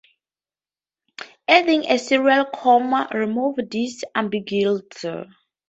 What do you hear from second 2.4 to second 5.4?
comma removes this ambiguity.